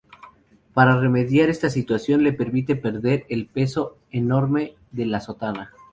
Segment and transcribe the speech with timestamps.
[0.73, 5.71] Para Remediar esta situación le permite perder el peso enorme de la sotana.